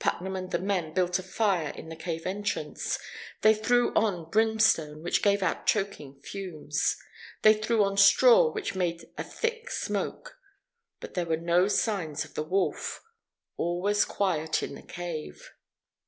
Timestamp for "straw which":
7.96-8.74